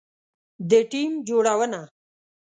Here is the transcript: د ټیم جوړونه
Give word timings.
د 0.69 0.71
ټیم 0.91 1.11
جوړونه 1.27 1.81